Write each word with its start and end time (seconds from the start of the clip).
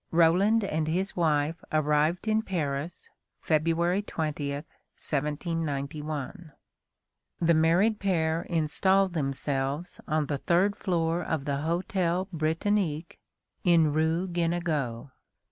Roland 0.09 0.63
and 0.63 0.87
his 0.87 1.15
wife 1.15 1.63
arrived 1.71 2.27
in 2.27 2.41
Paris, 2.41 3.07
February 3.39 4.01
20, 4.01 4.51
1791. 4.53 6.51
The 7.39 7.53
married 7.53 7.99
pair 7.99 8.41
installed 8.41 9.13
themselves 9.13 10.01
on 10.07 10.25
the 10.25 10.39
third 10.39 10.75
floor 10.75 11.21
of 11.23 11.45
the 11.45 11.57
hotel 11.57 12.27
Britannique, 12.33 13.19
in 13.63 13.93
rue 13.93 14.27
Guénégaud. 14.27 15.11